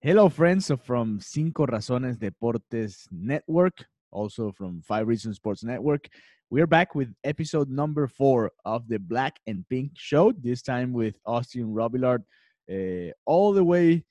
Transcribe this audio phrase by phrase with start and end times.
[0.00, 6.08] Hello, friends from Cinco Razones Deportes Network, also from Five Reasons Sports Network.
[6.50, 11.18] We're back with episode number four of the Black and Pink Show, this time with
[11.26, 12.22] Austin Robillard,
[12.70, 14.04] uh, all the way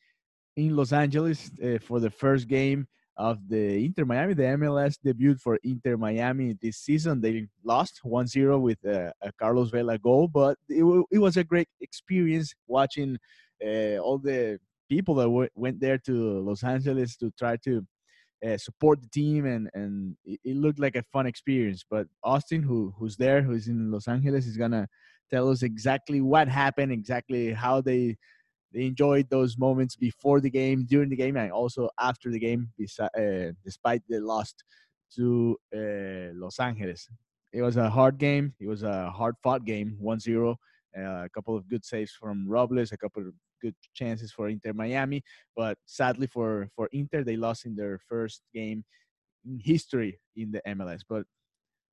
[0.57, 2.85] in Los Angeles uh, for the first game
[3.15, 7.21] of the Inter Miami, the MLS debut for Inter Miami this season.
[7.21, 11.69] They lost 1 0 with a, Carlos Vela goal, but it, it was a great
[11.79, 13.17] experience watching
[13.65, 14.59] uh, all the
[14.89, 17.85] people that w- went there to Los Angeles to try to
[18.45, 21.83] uh, support the team, and and it, it, looked like a fun experience.
[21.89, 24.87] But Austin, who who's there, who's in Los Angeles, is gonna
[25.31, 28.15] tell us exactly what happened, exactly how they
[28.73, 32.69] they enjoyed those moments before the game, during the game, and also after the game,
[32.99, 34.53] uh, despite the loss
[35.15, 37.07] to uh, Los Angeles.
[37.53, 38.53] It was a hard game.
[38.59, 40.57] It was a hard fought game, 1 0.
[40.97, 44.73] Uh, a couple of good saves from Robles, a couple of good chances for Inter
[44.73, 45.23] Miami,
[45.55, 48.83] but sadly for for Inter, they lost in their first game
[49.45, 51.01] in history in the MLS.
[51.07, 51.25] But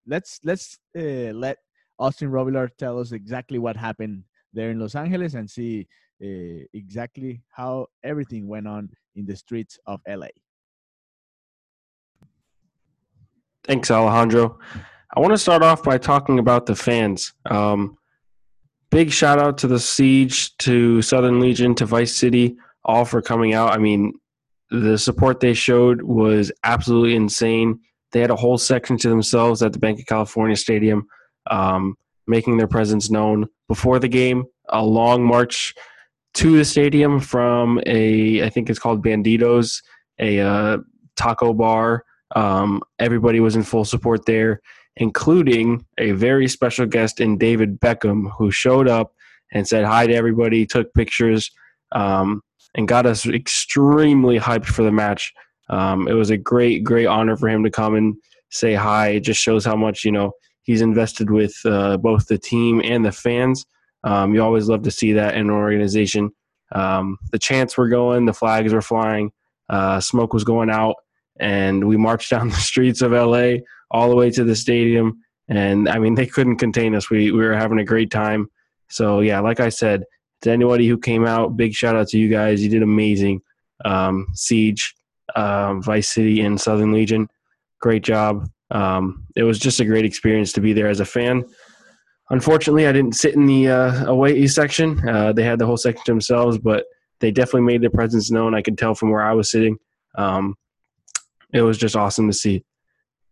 [0.06, 1.58] let's let's uh, let
[1.98, 5.86] Austin Robillard tell us exactly what happened there in Los Angeles and see
[6.22, 10.28] uh, exactly how everything went on in the streets of LA.
[13.64, 14.58] Thanks, Alejandro.
[15.16, 17.32] I want to start off by talking about the fans.
[17.50, 17.96] Um,
[18.94, 23.52] big shout out to the Siege, to Southern Legion, to Vice City, all for coming
[23.52, 23.72] out.
[23.72, 24.12] I mean,
[24.70, 27.80] the support they showed was absolutely insane.
[28.12, 31.08] They had a whole section to themselves at the Banc of California Stadium,
[31.50, 31.96] um,
[32.28, 34.44] making their presence known before the game.
[34.68, 35.74] A long march
[36.34, 39.82] to the stadium from a, I think it's called Banditos,
[40.20, 40.78] a uh,
[41.16, 42.04] taco bar.
[42.36, 44.60] Um, everybody was in full support there
[44.96, 49.12] including a very special guest in David Beckham, who showed up
[49.52, 51.50] and said hi to everybody, took pictures,
[51.92, 52.42] um,
[52.74, 55.32] and got us extremely hyped for the match.
[55.70, 58.14] Um, it was a great, great honor for him to come and
[58.50, 59.08] say hi.
[59.10, 63.04] It just shows how much you know he's invested with uh, both the team and
[63.04, 63.64] the fans.
[64.02, 66.30] Um, you always love to see that in an organization.
[66.72, 69.30] Um, the chants were going, the flags were flying,
[69.68, 70.96] uh, smoke was going out,
[71.38, 73.56] and we marched down the streets of LA
[73.94, 75.22] all the way to the stadium.
[75.48, 77.10] And I mean, they couldn't contain us.
[77.10, 78.50] We, we were having a great time.
[78.88, 80.02] So, yeah, like I said,
[80.42, 82.62] to anybody who came out, big shout out to you guys.
[82.62, 83.40] You did amazing.
[83.84, 84.94] Um, Siege,
[85.36, 87.28] uh, Vice City, and Southern Legion,
[87.80, 88.48] great job.
[88.72, 91.44] Um, it was just a great experience to be there as a fan.
[92.30, 95.06] Unfortunately, I didn't sit in the uh, away section.
[95.08, 96.84] Uh, they had the whole section to themselves, but
[97.20, 98.54] they definitely made their presence known.
[98.54, 99.78] I could tell from where I was sitting.
[100.16, 100.56] Um,
[101.52, 102.64] it was just awesome to see.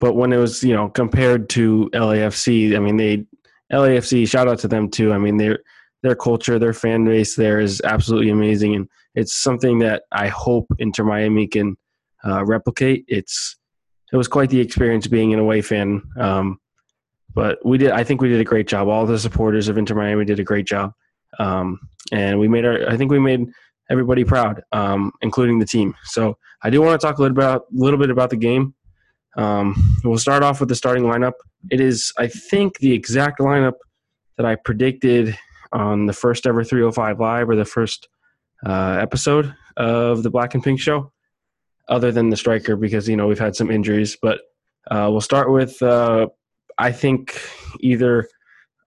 [0.03, 3.25] But when it was, you know, compared to LAFC, I mean, they
[3.73, 5.13] LAFC, shout out to them too.
[5.13, 5.61] I mean, their
[6.03, 10.67] their culture, their fan base there is absolutely amazing, and it's something that I hope
[10.81, 11.77] Inter Miami can
[12.25, 13.05] uh, replicate.
[13.07, 13.57] It's
[14.13, 16.03] it was quite the experience being an away fan.
[16.19, 16.59] Um,
[17.33, 17.93] but we did.
[17.93, 18.89] I think we did a great job.
[18.89, 20.95] All the supporters of Inter Miami did a great job,
[21.39, 21.79] um,
[22.11, 22.91] and we made our.
[22.91, 23.47] I think we made
[23.89, 25.95] everybody proud, um, including the team.
[26.07, 28.75] So I do want to talk a little about, a little bit about the game.
[29.37, 31.33] Um, we'll start off with the starting lineup.
[31.71, 33.75] It is, I think, the exact lineup
[34.37, 35.37] that I predicted
[35.73, 38.09] on the first ever 305 Live or the first
[38.67, 41.13] uh, episode of the Black and Pink Show,
[41.89, 44.17] other than the striker because you know we've had some injuries.
[44.21, 44.41] But
[44.91, 46.29] uh, we'll start with uh,
[46.79, 47.41] I think
[47.81, 48.29] either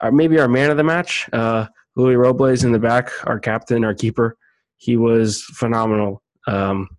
[0.02, 3.84] uh, maybe our man of the match, uh, Luis Robles in the back, our captain,
[3.84, 4.38] our keeper.
[4.78, 6.22] He was phenomenal.
[6.48, 6.90] Um,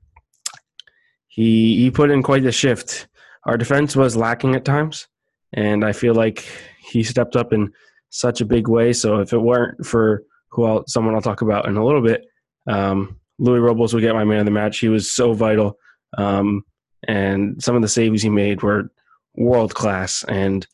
[1.29, 3.07] he he put in quite the shift
[3.47, 5.07] our defense was lacking at times,
[5.53, 6.45] and I feel like
[6.81, 7.73] he stepped up in
[8.11, 8.93] such a big way.
[8.93, 12.25] So if it weren't for who I'll, someone I'll talk about in a little bit,
[12.67, 14.79] um, Luis Robles would get my man of the match.
[14.79, 15.79] He was so vital,
[16.19, 16.63] um,
[17.07, 18.91] and some of the saves he made were
[19.37, 20.67] world class, and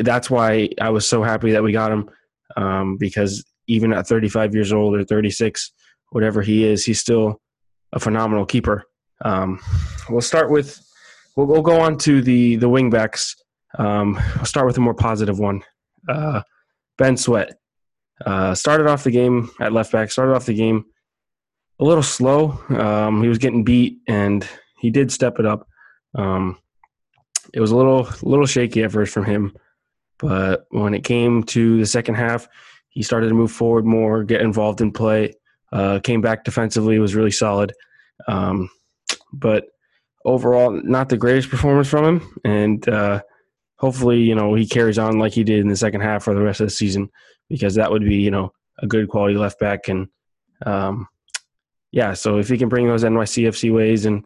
[0.00, 2.10] that's why I was so happy that we got him
[2.56, 5.72] um, because even at 35 years old or 36,
[6.10, 7.40] whatever he is, he's still
[7.92, 8.84] a phenomenal keeper.
[9.24, 9.60] Um,
[10.08, 10.80] we'll start with
[11.36, 13.36] We'll, we'll go on to the the wingbacks.
[13.78, 15.62] Um, I'll start with a more positive one.
[16.08, 16.42] Uh,
[16.98, 17.58] ben Sweat
[18.24, 20.10] uh, started off the game at left back.
[20.10, 20.86] Started off the game
[21.78, 22.58] a little slow.
[22.70, 24.46] Um, he was getting beat, and
[24.78, 25.68] he did step it up.
[26.14, 26.58] Um,
[27.52, 29.56] it was a little little shaky at first from him,
[30.18, 32.48] but when it came to the second half,
[32.88, 35.34] he started to move forward more, get involved in play.
[35.72, 37.72] Uh, came back defensively, was really solid.
[38.28, 38.70] Um,
[39.32, 39.66] but
[40.26, 43.22] overall, not the greatest performance from him, and uh,
[43.76, 46.42] hopefully, you know, he carries on like he did in the second half for the
[46.42, 47.08] rest of the season,
[47.48, 50.08] because that would be, you know, a good quality left back and
[50.64, 51.08] um,
[51.92, 54.24] yeah, so if he can bring those NYCFC ways and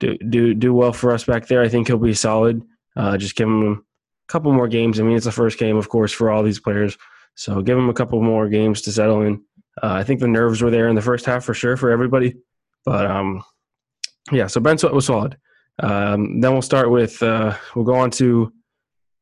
[0.00, 2.62] do do do well for us back there, I think he'll be solid.
[2.96, 4.98] Uh, just give him a couple more games.
[4.98, 6.96] I mean, it's the first game, of course, for all these players.
[7.34, 9.42] So give him a couple more games to settle in.
[9.82, 12.36] Uh, I think the nerves were there in the first half for sure for everybody.
[12.84, 13.42] But um,
[14.32, 15.36] yeah, so Ben Sweat was solid.
[15.78, 18.52] Um, then we'll start with uh, we'll go on to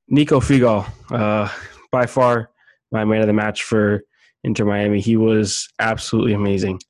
[0.08, 0.86] Nico Figal.
[1.10, 1.48] Uh,
[1.90, 2.50] by far
[2.92, 4.02] my man of the match for
[4.44, 5.00] Inter Miami.
[5.00, 6.80] He was absolutely amazing.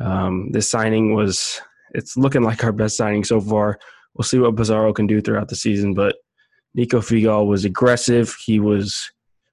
[0.00, 1.60] Um, this signing was
[1.92, 3.78] it's looking like our best signing so far.
[4.14, 6.16] We'll see what Pizarro can do throughout the season, but
[6.74, 8.34] Nico Figal was aggressive.
[8.44, 9.10] He was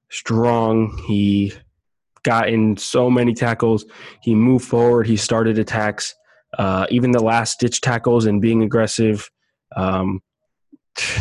[0.10, 0.98] strong.
[1.08, 1.54] He
[2.24, 3.86] got in so many tackles.
[4.22, 5.08] He moved forward.
[5.08, 6.16] He started attacks.
[6.58, 9.30] Uh, even the last ditch tackles and being aggressive.
[9.76, 10.22] Um,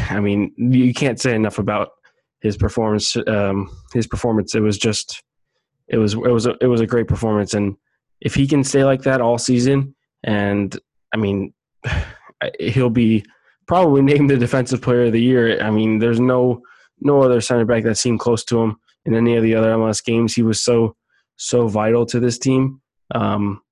[0.09, 1.91] I mean, you can't say enough about
[2.41, 3.17] his performance.
[3.27, 4.55] Um, his performance.
[4.55, 5.23] It was just,
[5.89, 7.55] it was, it was, a, it was a great performance.
[7.55, 7.77] And
[8.21, 9.95] if he can stay like that all season,
[10.25, 10.77] and
[11.13, 11.53] I mean,
[12.59, 13.25] he'll be
[13.67, 15.63] probably named the defensive player of the year.
[15.63, 16.63] I mean, there's no
[17.01, 20.05] no other center back that seemed close to him in any of the other MLS
[20.05, 20.35] games.
[20.35, 20.97] He was so
[21.37, 22.83] so vital to this team,
[23.15, 23.63] um,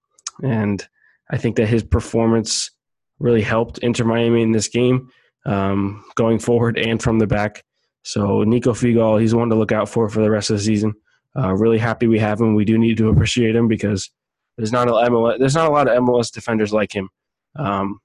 [0.43, 0.87] and
[1.31, 2.71] I think that his performance
[3.19, 5.11] really helped Inter Miami in this game,
[5.47, 7.65] um, going forward and from the back.
[8.03, 10.95] So Nico Figal, he's one to look out for for the rest of the season.
[11.37, 12.55] Uh, really happy we have him.
[12.55, 14.11] We do need to appreciate him because
[14.57, 17.09] there's not a MLS, there's not a lot of MLS defenders like him.
[17.57, 18.01] Um,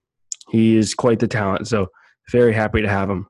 [0.50, 1.68] he is quite the talent.
[1.68, 1.88] So
[2.32, 3.28] very happy to have him.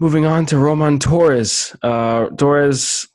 [0.00, 1.74] Moving on to Roman Torres.
[1.82, 3.08] Uh, Torres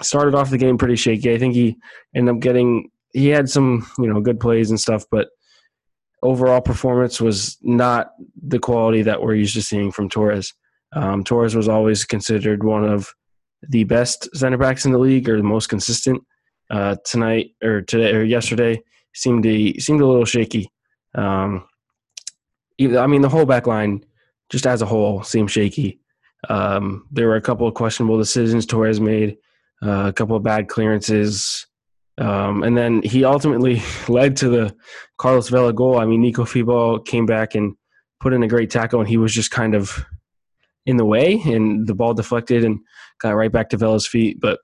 [0.00, 1.32] started off the game pretty shaky.
[1.32, 1.76] I think he
[2.14, 5.28] ended up getting he had some you know good plays and stuff, but
[6.22, 8.10] overall performance was not
[8.42, 10.52] the quality that we're used to seeing from Torres.
[10.92, 13.12] Um, Torres was always considered one of
[13.68, 16.22] the best center backs in the league or the most consistent.
[16.70, 18.80] Uh, tonight or today or yesterday
[19.14, 20.70] seemed to seemed a little shaky.
[21.14, 21.66] Um,
[22.80, 24.04] I mean, the whole back line,
[24.50, 26.00] just as a whole, seemed shaky.
[26.48, 29.36] Um, there were a couple of questionable decisions Torres made,
[29.82, 31.66] uh, a couple of bad clearances.
[32.18, 34.74] Um, and then he ultimately led to the
[35.18, 35.98] Carlos Vela goal.
[35.98, 37.74] I mean, Nico Figal came back and
[38.20, 40.04] put in a great tackle, and he was just kind of
[40.86, 42.78] in the way, and the ball deflected and
[43.18, 44.40] got right back to Vela's feet.
[44.40, 44.60] But,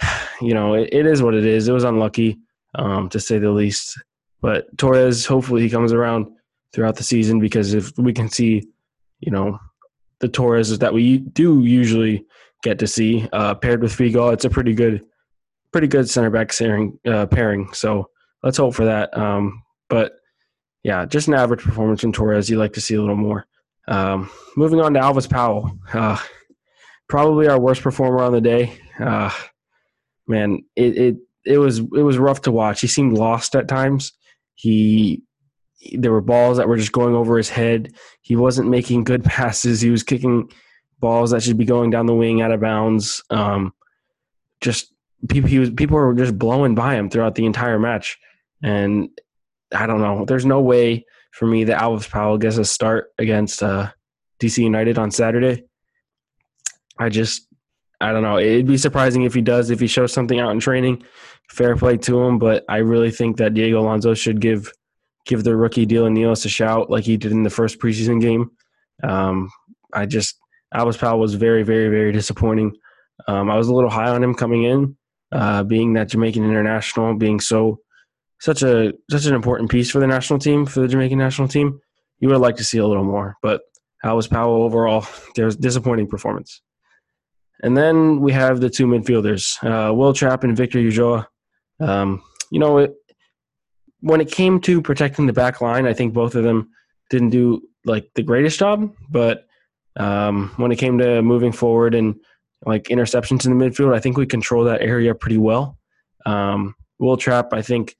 [0.40, 1.68] you know, it, it is what it is.
[1.68, 2.38] It was unlucky,
[2.74, 4.00] um, to say the least.
[4.40, 6.28] But Torres, hopefully, he comes around
[6.72, 8.62] throughout the season because if we can see,
[9.20, 9.58] you know,
[10.20, 12.24] the Torres that we do usually
[12.62, 15.04] get to see uh, paired with Figal, it's a pretty good,
[15.72, 16.98] pretty good center back pairing.
[17.06, 17.72] Uh, pairing.
[17.72, 18.10] So
[18.42, 19.16] let's hope for that.
[19.16, 20.12] Um, but
[20.82, 22.48] yeah, just an average performance from Torres.
[22.48, 23.46] You'd like to see a little more.
[23.88, 26.18] Um, moving on to Alvas Powell, uh,
[27.08, 28.78] probably our worst performer on the day.
[28.98, 29.32] Uh,
[30.26, 32.80] man, it, it it was it was rough to watch.
[32.80, 34.12] He seemed lost at times.
[34.54, 35.22] He
[35.94, 37.94] there were balls that were just going over his head.
[38.22, 39.80] He wasn't making good passes.
[39.80, 40.50] He was kicking
[40.98, 43.22] balls that should be going down the wing out of bounds.
[43.30, 43.72] Um,
[44.60, 44.92] just
[45.28, 48.18] people, he was people were just blowing by him throughout the entire match,
[48.62, 49.08] and
[49.72, 50.24] I don't know.
[50.24, 53.90] There's no way for me that Alvas Powell gets a start against uh,
[54.40, 55.64] DC United on Saturday.
[56.98, 57.46] I just
[58.00, 58.38] I don't know.
[58.38, 61.02] It'd be surprising if he does if he shows something out in training.
[61.50, 64.72] Fair play to him, but I really think that Diego Alonso should give
[65.26, 68.50] give the rookie Dylan Nealis a shout like he did in the first preseason game.
[69.02, 69.50] Um,
[69.92, 70.36] I just
[70.74, 72.76] Alvas Powell was very, very, very disappointing.
[73.26, 74.96] Um, I was a little high on him coming in,
[75.32, 77.80] uh, being that Jamaican international, being so
[78.40, 81.80] such a such an important piece for the national team for the Jamaican national team.
[82.18, 83.62] You would like to see a little more, but
[84.04, 85.06] Alvas Powell overall,
[85.36, 86.62] there's disappointing performance.
[87.62, 91.26] And then we have the two midfielders, uh, Wil Trapp and Victor Ulloa.
[91.78, 92.94] Um, you know, it,
[94.00, 96.70] when it came to protecting the back line, I think both of them
[97.10, 98.94] didn't do like the greatest job.
[99.10, 99.46] But
[99.96, 102.14] um, when it came to moving forward and
[102.66, 105.78] like interceptions in the midfield, I think we control that area pretty well.
[106.26, 107.96] Um, Wil Trapp, I think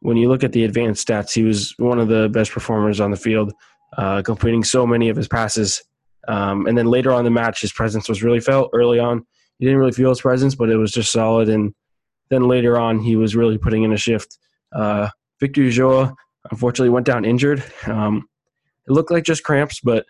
[0.00, 3.10] when you look at the advanced stats, he was one of the best performers on
[3.10, 3.52] the field,
[3.96, 5.82] uh, completing so many of his passes.
[6.28, 9.26] Um, and then later on the match, his presence was really felt early on.
[9.58, 11.48] You didn't really feel his presence, but it was just solid.
[11.48, 11.74] And
[12.30, 14.38] then later on, he was really putting in a shift.
[14.72, 15.08] Uh,
[15.40, 16.14] Victor Ulloa
[16.50, 17.64] unfortunately went down injured.
[17.86, 18.28] Um,
[18.86, 20.06] it looked like just cramps, but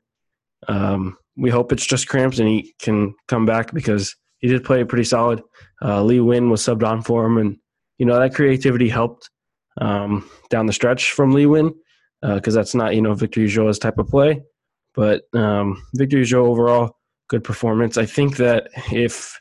[0.68, 4.84] um, we hope it's just cramps and he can come back because he did play
[4.84, 5.42] pretty solid.
[5.82, 7.56] Uh, Lee Nguyen was subbed on for him, and
[7.98, 9.30] you know that creativity helped
[9.80, 11.74] um, down the stretch from Lee Nguyen
[12.22, 14.42] because uh, that's not you know Victor Ulloa's type of play.
[14.94, 16.96] But um, Victor Ulloa overall
[17.28, 17.98] good performance.
[17.98, 19.38] I think that if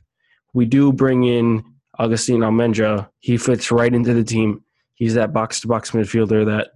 [0.53, 1.63] we do bring in
[1.97, 6.69] Augustine Almendra, he fits right into the team he's that box to box midfielder that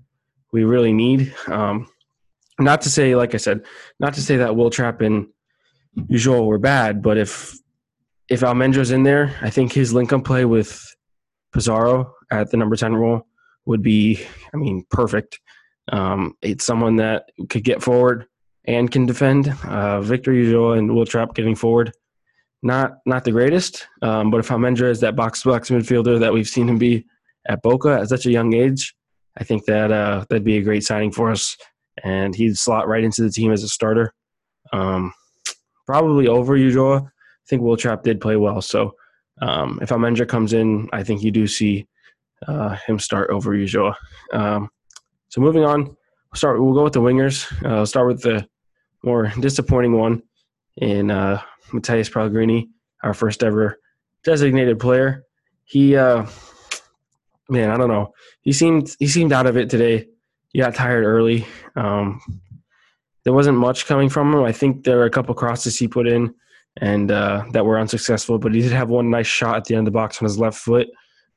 [0.52, 1.34] we really need.
[1.48, 1.90] Um,
[2.60, 3.62] not to say, like I said,
[4.00, 5.28] not to say that Wil Trapp and
[5.98, 7.56] Ulloa were bad, but if
[8.30, 10.86] if Almendra's in there, I think his link up play with
[11.52, 13.26] Pizarro at the number 10 role
[13.66, 14.24] would be,
[14.54, 15.40] I mean, perfect.
[15.92, 18.28] Um, it's someone that could get forward
[18.66, 19.52] and can defend.
[19.64, 21.92] Uh, Victor Ulloa and Wil Trapp getting forward,
[22.62, 23.88] not not the greatest.
[24.02, 27.06] Um, but if Almendra is that box to box midfielder that we've seen him be
[27.48, 28.94] at Boca at such a young age,
[29.38, 31.58] I think that uh, that'd be a great signing for us.
[32.04, 34.14] And he'd slot right into the team as a starter.
[34.72, 35.14] Um,
[35.86, 37.02] probably over Ulloa.
[37.06, 37.10] I
[37.48, 38.62] think Wil Trapp did play well.
[38.62, 38.94] So
[39.42, 41.88] um, if Almendra comes in, I think you do see
[42.48, 43.96] uh, him start over Ulloa.
[44.34, 44.70] Um,
[45.30, 45.96] so moving on, we'll
[46.36, 46.62] start.
[46.62, 47.52] We'll go with the wingers.
[47.64, 48.48] Uh, I'll start with the
[49.04, 50.22] more disappointing one
[50.78, 51.42] in uh,
[51.72, 52.70] Matías Pellegrini,
[53.04, 53.80] our first ever
[54.24, 55.24] designated player.
[55.66, 56.26] He, uh,
[57.50, 58.14] man, I don't know.
[58.42, 60.08] He seemed he seemed out of it today.
[60.50, 61.46] He got tired early.
[61.76, 62.22] Um,
[63.24, 64.44] there wasn't much coming from him.
[64.44, 66.34] I think there were a couple crosses he put in
[66.78, 69.88] and uh, that were unsuccessful, but he did have one nice shot at the end
[69.88, 70.88] of the box on his left foot.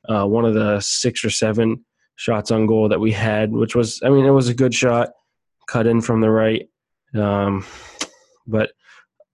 [0.07, 1.83] Uh, one of the six or seven
[2.15, 5.09] shots on goal that we had, which was, I mean, it was a good shot,
[5.67, 6.67] cut in from the right.
[7.15, 7.65] Um,
[8.47, 8.71] but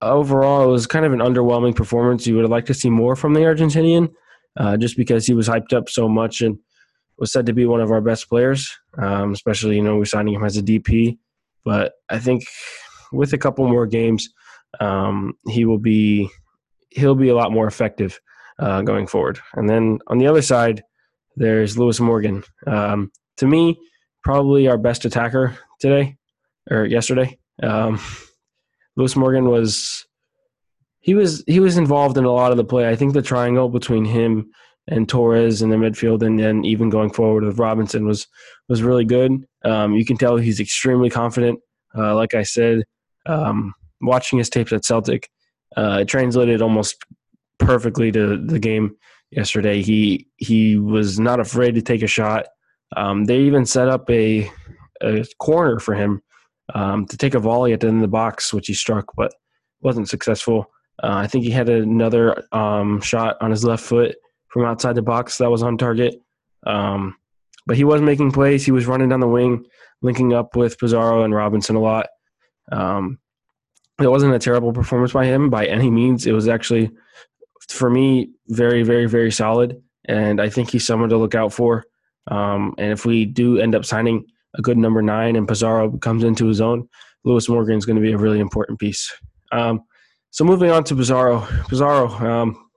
[0.02, 2.26] overall, it was kind of an underwhelming performance.
[2.26, 4.12] You would have liked to see more from the Argentinian,
[4.58, 6.58] uh, just because he was hyped up so much and
[7.20, 8.76] was said to be one of our best players.
[8.98, 11.18] Um, especially, you know, we're signing him as a DP.
[11.64, 12.44] But I think
[13.12, 14.28] with a couple more games,
[14.80, 16.30] um, he will be
[16.90, 18.18] he'll be a lot more effective
[18.58, 19.38] uh, going forward.
[19.54, 20.82] And then on the other side,
[21.36, 22.42] there's Lewis Morgan.
[22.66, 23.78] Um, to me,
[24.24, 26.16] probably our best attacker today
[26.70, 27.38] or yesterday.
[27.62, 28.00] Um,
[28.96, 30.06] Lewis Morgan was
[31.00, 32.88] he was he was involved in a lot of the play.
[32.88, 34.50] I think the triangle between him
[34.90, 38.26] and Torres in the midfield, and then even going forward with Robinson was
[38.68, 39.44] was really good.
[39.64, 41.60] Um, you can tell he's extremely confident.
[41.96, 42.84] Uh, like I said,
[43.26, 45.30] um, watching his tapes at Celtic,
[45.76, 46.96] uh, it translated almost
[47.58, 48.96] perfectly to the game
[49.30, 49.80] yesterday.
[49.80, 52.46] He he was not afraid to take a shot.
[52.96, 54.50] Um, they even set up a
[55.02, 56.20] a corner for him
[56.74, 59.32] um, to take a volley at the end of the box, which he struck, but
[59.82, 60.66] wasn't successful.
[61.02, 64.16] Uh, I think he had another um, shot on his left foot
[64.50, 66.20] from outside the box that was on target.
[66.66, 67.16] Um,
[67.66, 68.64] but he was making plays.
[68.64, 69.64] He was running down the wing,
[70.02, 72.06] linking up with Pizarro and Robinson a lot.
[72.72, 73.18] Um,
[74.00, 76.26] it wasn't a terrible performance by him by any means.
[76.26, 76.90] It was actually,
[77.68, 79.82] for me, very, very, very solid.
[80.06, 81.84] And I think he's someone to look out for.
[82.28, 84.24] Um, and if we do end up signing
[84.56, 86.88] a good number nine and Pizarro comes into his own,
[87.24, 89.12] Lewis Morgan is going to be a really important piece.
[89.52, 89.82] Um,
[90.30, 92.69] so moving on to Pizarro, Pizarro, um,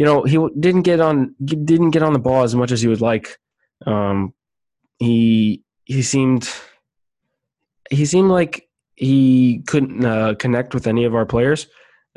[0.00, 2.88] you know, he didn't get on didn't get on the ball as much as he
[2.88, 3.38] would like.
[3.84, 4.32] Um,
[4.98, 6.48] he he seemed
[7.90, 11.66] he seemed like he couldn't uh, connect with any of our players.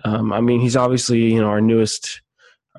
[0.06, 2.22] Um, I mean, he's obviously you know our newest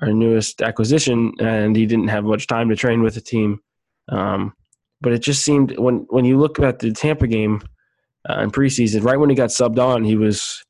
[0.01, 3.59] our newest acquisition, and he didn't have much time to train with the team.
[4.09, 4.53] Um,
[5.01, 7.61] but it just seemed when when you look at the Tampa game
[8.27, 10.64] uh, in preseason, right when he got subbed on, he was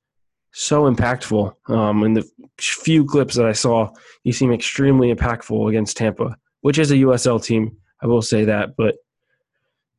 [0.55, 1.53] so impactful.
[1.69, 3.91] Um, in the few clips that I saw,
[4.23, 7.77] he seemed extremely impactful against Tampa, which is a USL team.
[8.01, 8.95] I will say that, but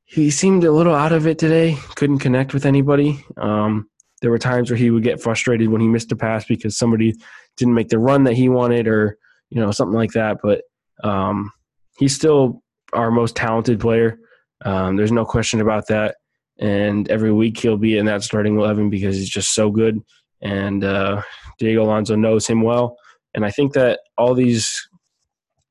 [0.04, 1.76] he seemed a little out of it today.
[1.94, 3.22] Couldn't connect with anybody.
[3.36, 3.90] Um,
[4.22, 7.14] there were times where he would get frustrated when he missed a pass because somebody
[7.58, 9.18] didn't make the run that he wanted, or
[9.50, 10.38] you know something like that.
[10.42, 10.62] But
[11.04, 11.52] um,
[11.98, 12.62] he's still
[12.94, 14.18] our most talented player.
[14.64, 16.16] Um, there's no question about that.
[16.58, 20.00] And every week he'll be in that starting eleven because he's just so good.
[20.42, 21.22] And uh,
[21.58, 22.96] Diego Alonso knows him well.
[23.34, 24.88] And I think that all these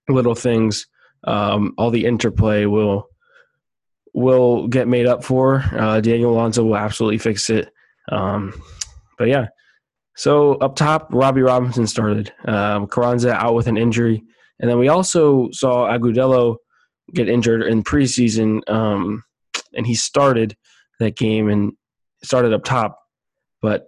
[0.08, 0.88] little things,
[1.26, 3.10] um, all the interplay will
[4.14, 5.64] will get made up for.
[5.78, 7.70] Uh, Daniel Alonso will absolutely fix it.
[8.12, 8.54] Um,
[9.18, 9.48] but yeah,
[10.16, 12.32] so up top, Robbie Robinson started.
[12.46, 14.24] Um, Carranza out with an injury,
[14.60, 16.58] and then we also saw Agudelo
[17.14, 19.24] get injured in preseason, um,
[19.74, 20.56] and he started
[21.00, 21.74] that game and
[22.24, 22.98] started up top.
[23.62, 23.88] But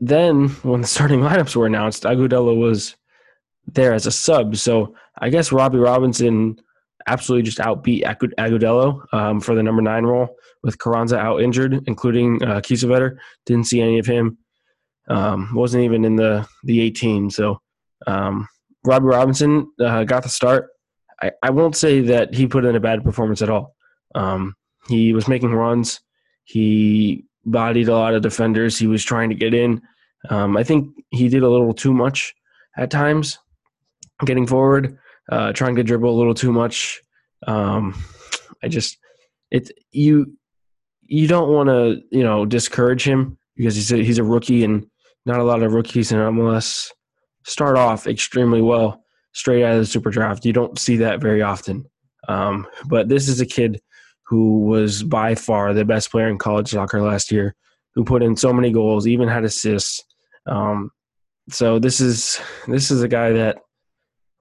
[0.00, 2.96] then, when the starting lineups were announced, Agudelo was
[3.66, 4.56] there as a sub.
[4.56, 6.60] So I guess Robbie Robinson
[7.06, 12.42] absolutely just outbeat Agudelo um, for the number nine role with Carranza out injured, including
[12.42, 12.60] uh.
[13.46, 14.38] Didn't see any of him.
[15.08, 17.30] Um, wasn't even in the the 18.
[17.30, 17.60] So
[18.06, 18.48] um,
[18.84, 20.68] Robbie Robinson uh, got the start.
[21.20, 23.74] I, I won't say that he put in a bad performance at all.
[24.14, 24.54] Um,
[24.88, 26.00] he was making runs.
[26.44, 28.78] He bodied a lot of defenders.
[28.78, 29.80] He was trying to get in.
[30.30, 32.34] Um, I think he did a little too much
[32.76, 33.38] at times,
[34.24, 34.98] getting forward
[35.30, 37.00] uh, trying to dribble a little too much
[37.46, 37.94] Um,
[38.62, 38.98] I just
[39.50, 40.36] it you
[41.02, 44.86] you don't want to you know discourage him because he's a, he's a rookie and
[45.24, 46.90] not a lot of rookies in MLS
[47.44, 50.44] start off extremely well straight out of the super draft.
[50.44, 51.84] You don't see that very often.
[52.28, 53.80] Um, but this is a kid
[54.28, 57.54] who was by far the best player in college soccer last year,
[57.94, 60.04] who put in so many goals, even had assists.
[60.46, 60.90] Um,
[61.48, 63.58] so this is this is a guy that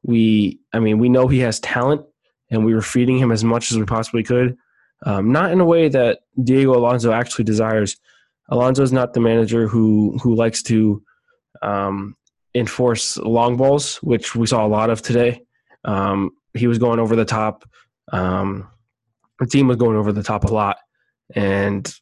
[0.03, 2.01] we, I mean, we know he has talent,
[2.51, 4.57] and we were feeding him as much as we possibly could.
[5.05, 7.97] Um, not in a way that Diego Alonso actually desires.
[8.49, 11.01] Alonso is not the manager who who likes to
[11.61, 12.17] um,
[12.55, 15.43] enforce long balls, which we saw a lot of today.
[15.85, 17.63] Um, he was going over the top.
[18.11, 18.69] Um,
[19.39, 20.77] the team was going over the top a lot,
[21.35, 21.93] and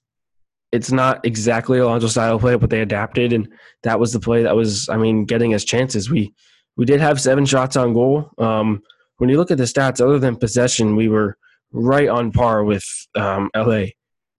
[0.71, 3.47] it's not exactly a Alonso style play, but they adapted, and
[3.83, 6.09] that was the play that was, I mean, getting us chances.
[6.09, 6.33] We
[6.77, 8.29] we did have seven shots on goal.
[8.37, 8.81] Um,
[9.17, 11.37] when you look at the stats, other than possession, we were
[11.71, 13.85] right on par with um, LA.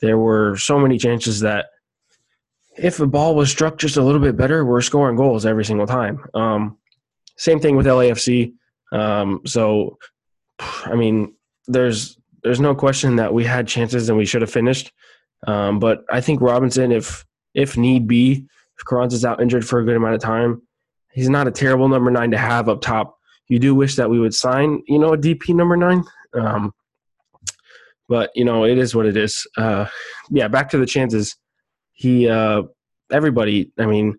[0.00, 1.66] There were so many chances that
[2.76, 5.86] if the ball was struck just a little bit better, we're scoring goals every single
[5.86, 6.22] time.
[6.34, 6.76] Um,
[7.38, 8.52] same thing with LAFC.
[8.92, 9.96] Um, so,
[10.58, 11.34] I mean,
[11.66, 14.92] there's there's no question that we had chances and we should have finished.
[15.48, 17.24] Um, but I think Robinson, if
[17.54, 18.46] if need be,
[18.78, 20.62] if Carranza's out injured for a good amount of time,
[21.12, 23.18] he's not a terrible number nine to have up top.
[23.48, 26.04] You do wish that we would sign, you know, a DP number nine.
[26.34, 26.72] Um,
[28.08, 29.44] but you know, it is what it is.
[29.56, 29.86] Uh,
[30.30, 31.34] yeah, back to the chances.
[31.94, 32.62] He, uh,
[33.10, 33.72] everybody.
[33.76, 34.18] I mean,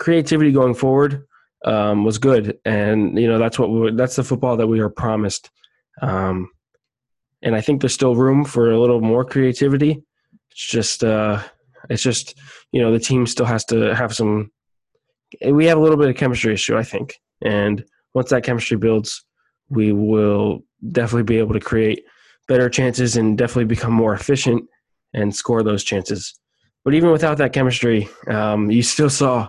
[0.00, 1.22] creativity going forward
[1.64, 4.90] um, was good, and you know that's what we, that's the football that we are
[4.90, 5.50] promised.
[6.02, 6.50] Um,
[7.42, 10.02] and I think there's still room for a little more creativity.
[10.50, 11.42] It's just, uh,
[11.88, 12.38] it's just,
[12.72, 14.50] you know, the team still has to have some.
[15.46, 19.24] We have a little bit of chemistry issue, I think, and once that chemistry builds,
[19.68, 22.04] we will definitely be able to create
[22.48, 24.64] better chances and definitely become more efficient
[25.14, 26.34] and score those chances.
[26.84, 29.48] But even without that chemistry, um, you still saw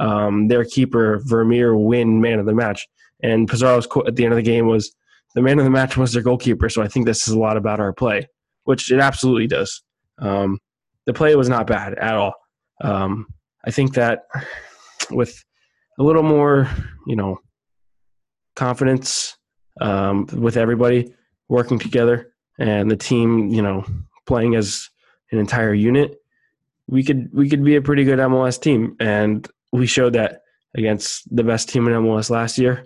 [0.00, 2.88] um, their keeper Vermeer win man of the match.
[3.22, 4.94] And Pizarro's quote at the end of the game was,
[5.34, 7.56] "The man of the match was their goalkeeper." So I think this is a lot
[7.56, 8.28] about our play,
[8.64, 9.82] which it absolutely does.
[10.18, 10.58] Um,
[11.06, 12.34] the play was not bad at all.
[12.82, 13.26] Um,
[13.64, 14.22] I think that
[15.10, 15.42] with
[15.98, 16.68] a little more,
[17.06, 17.38] you know,
[18.56, 19.36] confidence
[19.80, 21.14] um, with everybody
[21.48, 23.84] working together, and the team, you know,
[24.26, 24.88] playing as
[25.32, 26.20] an entire unit,
[26.86, 30.42] we could we could be a pretty good MLS team, and we showed that
[30.76, 32.84] against the best team in MLS last year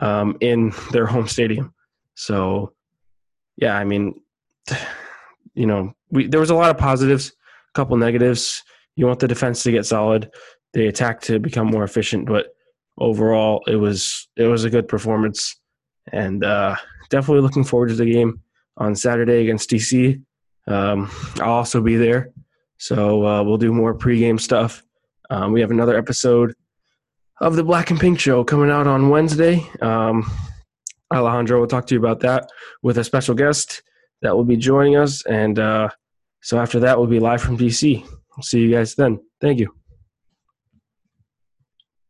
[0.00, 1.73] um, in their home stadium.
[2.14, 2.72] So,
[3.56, 4.20] yeah, I mean,
[5.54, 8.62] you know, we there was a lot of positives, a couple negatives.
[8.96, 10.30] You want the defense to get solid,
[10.72, 12.54] the attack to become more efficient, but
[12.98, 15.60] overall, it was it was a good performance,
[16.12, 16.76] and uh,
[17.10, 18.40] definitely looking forward to the game
[18.76, 20.20] on Saturday against DC.
[20.66, 22.30] Um, I'll also be there,
[22.78, 24.82] so uh, we'll do more pregame stuff.
[25.30, 26.54] Um, we have another episode
[27.40, 29.66] of the Black and Pink Show coming out on Wednesday.
[29.80, 30.30] Um,
[31.14, 32.50] Alejandro will talk to you about that
[32.82, 33.82] with a special guest
[34.22, 35.88] that will be joining us, and uh,
[36.40, 38.02] so after that, we'll be live from DC.
[38.02, 39.20] We'll see you guys then.
[39.40, 39.83] Thank you.